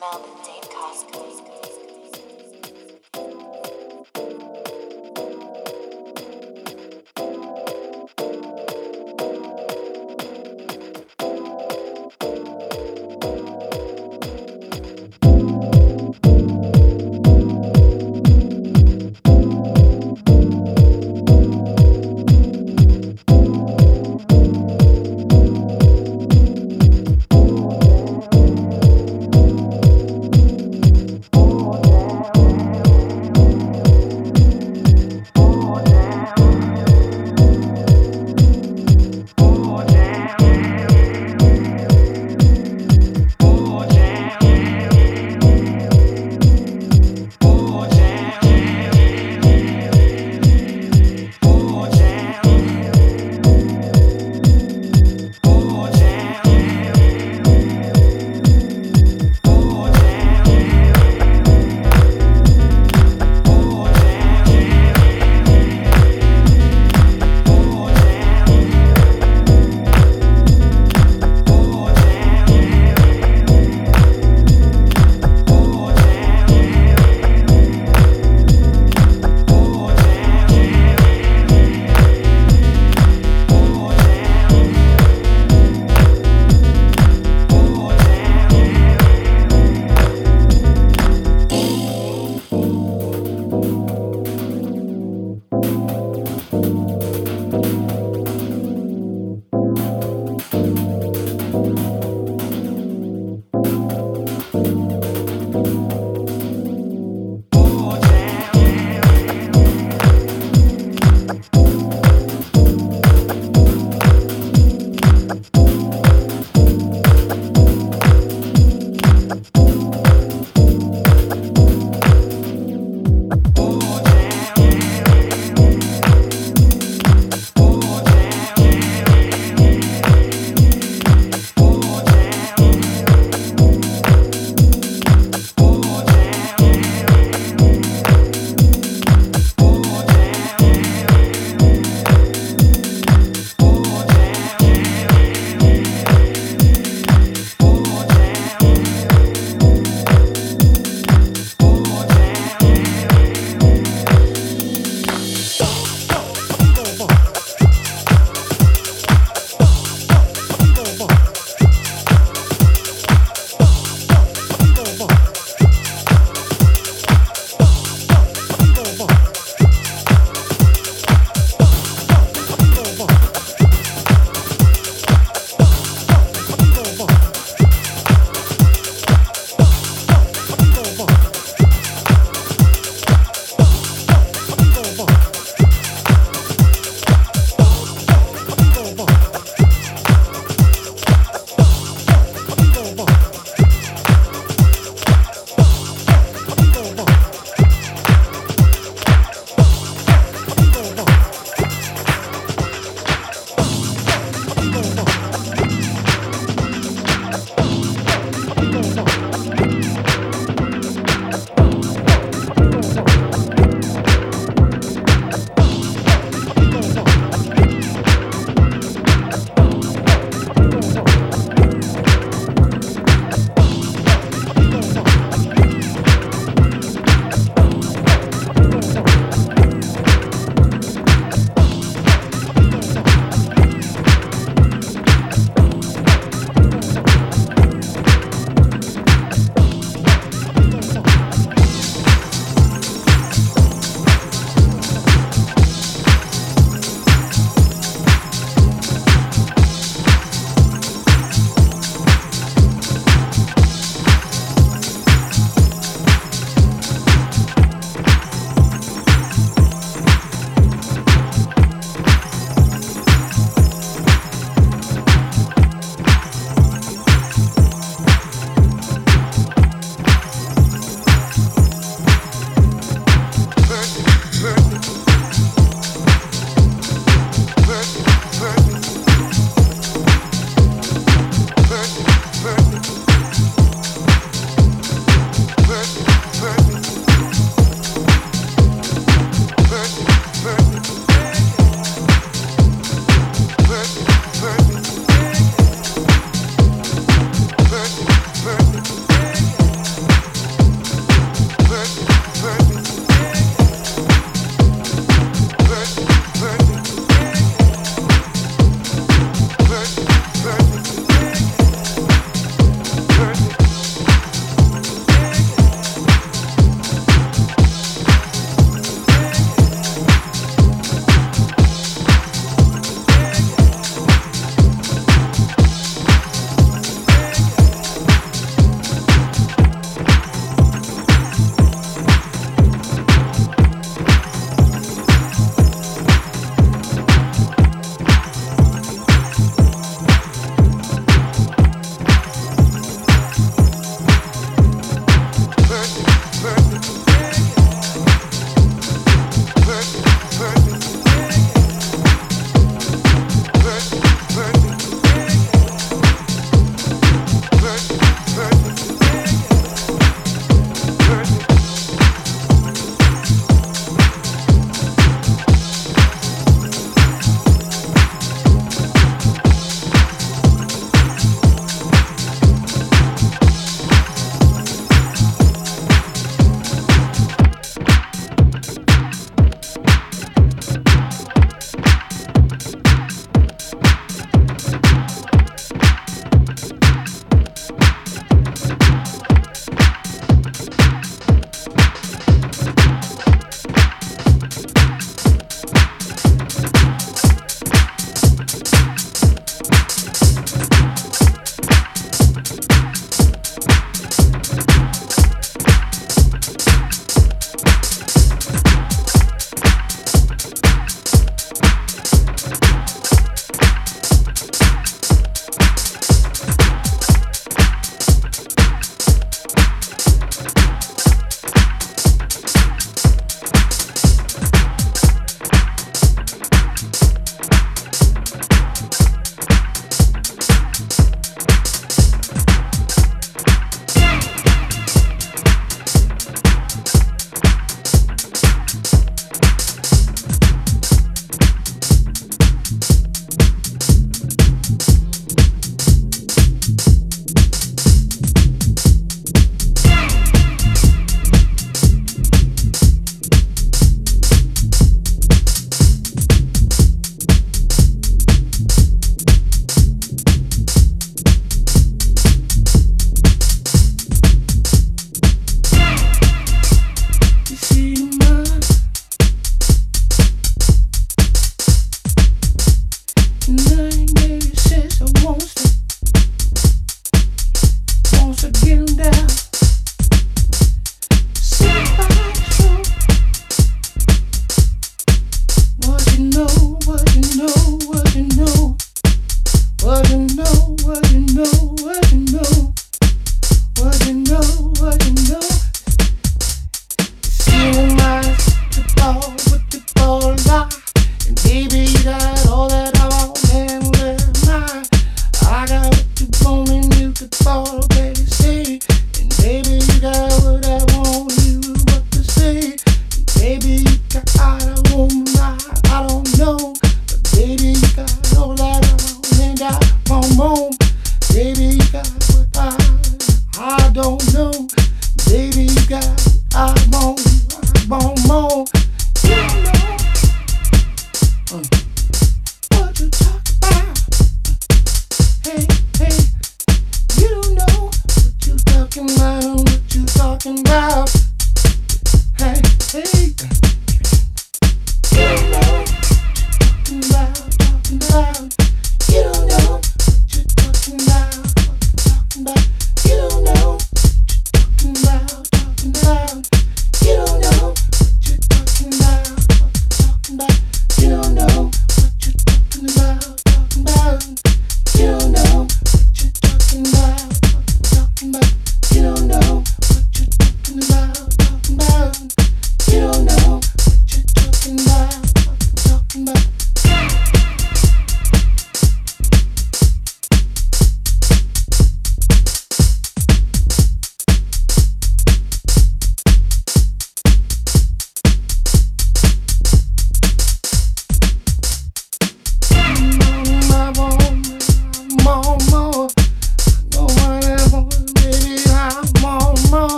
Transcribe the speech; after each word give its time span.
Mountain 0.00 0.32
Dave 0.46 0.70
Costco. 0.70 1.59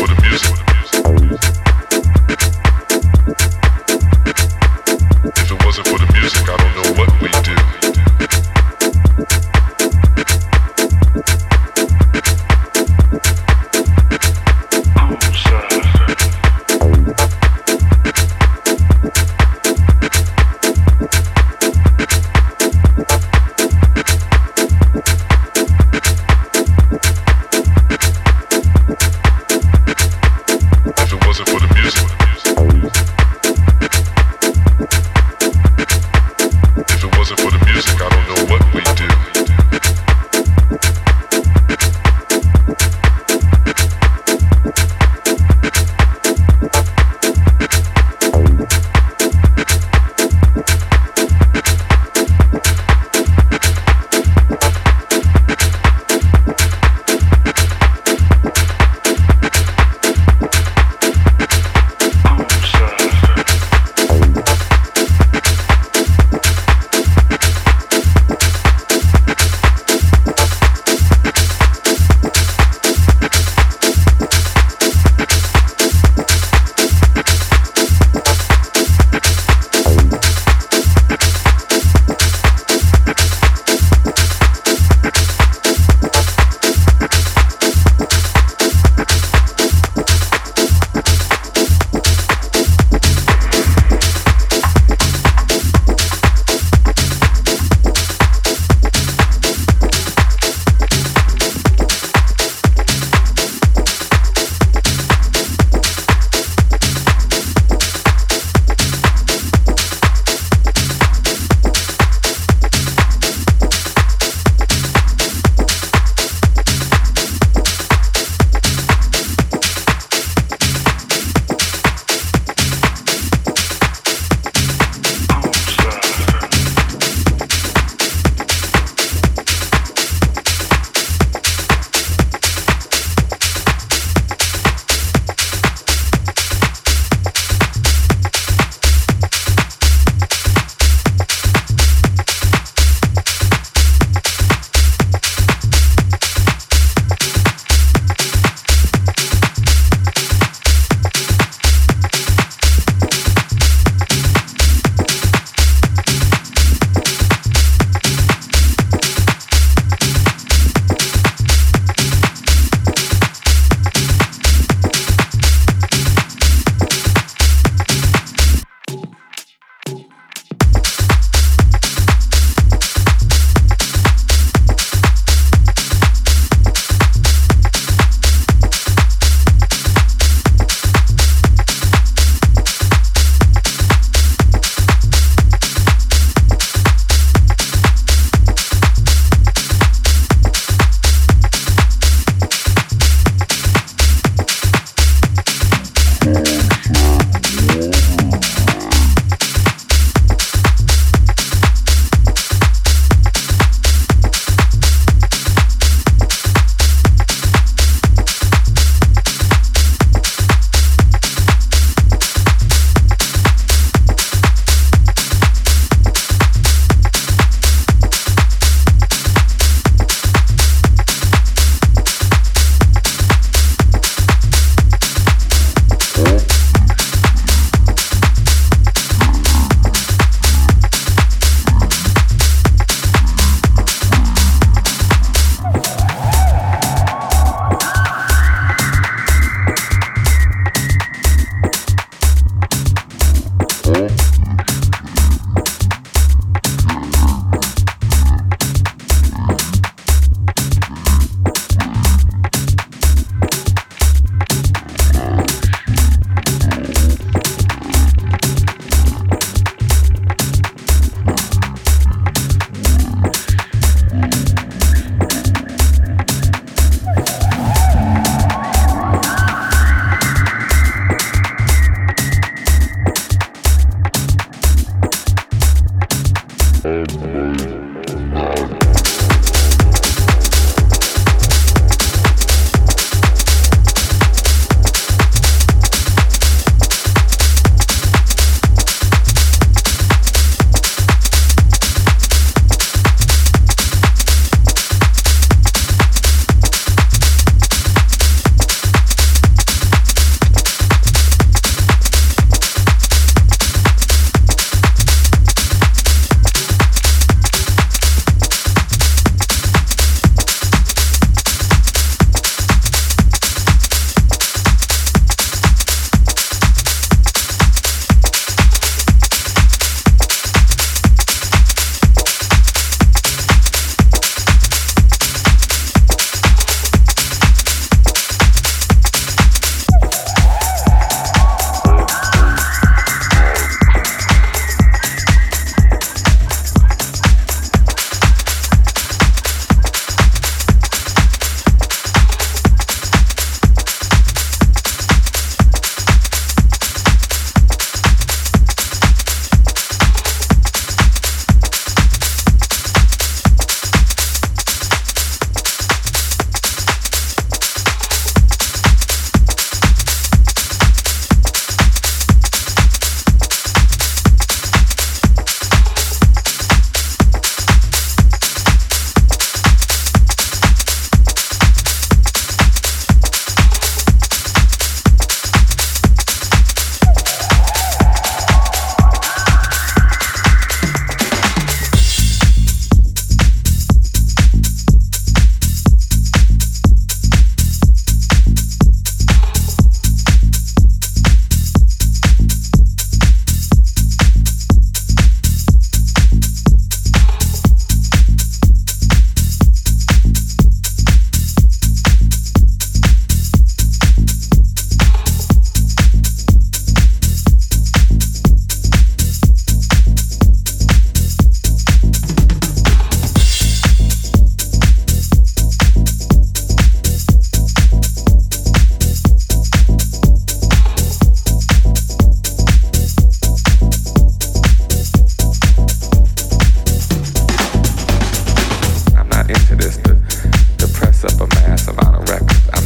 What 0.00 0.08
the 0.08 0.22
music. 0.22 0.69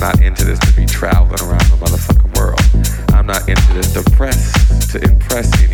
not 0.04 0.20
into 0.20 0.44
this 0.44 0.58
to 0.58 0.70
be 0.76 0.84
traveling 0.84 1.40
around 1.48 1.64
the 1.70 1.78
motherfucking 1.80 2.36
world. 2.36 2.60
I'm 3.14 3.24
not 3.24 3.48
into 3.48 3.72
this 3.72 3.94
to 3.94 4.02
press, 4.10 4.92
to 4.92 5.02
impress 5.02 5.50
anyone. 5.62 5.73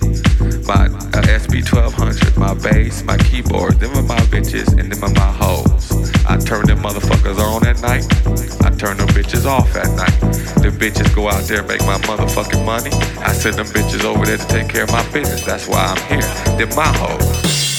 my 0.67 0.85
uh, 0.85 1.21
SP1200, 1.27 2.37
my 2.37 2.53
bass, 2.53 3.03
my 3.03 3.17
keyboard. 3.17 3.79
Them 3.79 3.95
are 3.97 4.03
my 4.03 4.19
bitches 4.31 4.67
and 4.79 4.91
them 4.91 5.03
are 5.03 5.13
my 5.13 5.31
hoes. 5.31 5.91
I 6.25 6.37
turn 6.37 6.65
them 6.65 6.79
motherfuckers 6.79 7.39
on 7.39 7.65
at 7.65 7.81
night. 7.81 8.05
I 8.65 8.69
turn 8.75 8.97
them 8.97 9.07
bitches 9.09 9.45
off 9.45 9.75
at 9.75 9.89
night. 9.95 10.19
Them 10.61 10.73
bitches 10.73 11.13
go 11.15 11.29
out 11.29 11.43
there 11.43 11.59
and 11.59 11.67
make 11.67 11.81
my 11.81 11.97
motherfucking 11.99 12.65
money. 12.65 12.91
I 13.19 13.33
send 13.33 13.55
them 13.55 13.67
bitches 13.67 14.03
over 14.03 14.25
there 14.25 14.37
to 14.37 14.47
take 14.47 14.69
care 14.69 14.83
of 14.83 14.91
my 14.91 15.03
business. 15.11 15.45
That's 15.45 15.67
why 15.67 15.85
I'm 15.85 16.01
here. 16.09 16.57
They're 16.57 16.75
my 16.75 16.87
hoes. 16.97 17.70